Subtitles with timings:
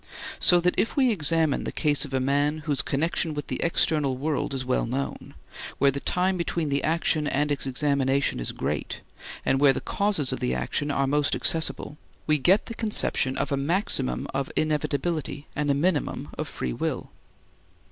[0.39, 4.17] So that if we examine the case of a man whose connection with the external
[4.17, 5.35] world is well known,
[5.77, 9.01] where the time between the action and its examination is great,
[9.45, 13.51] and where the causes of the action are most accessible, we get the conception of
[13.51, 17.11] a maximum of inevitability and a minimum of free will.